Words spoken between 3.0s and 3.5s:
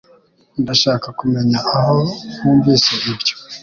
ibyo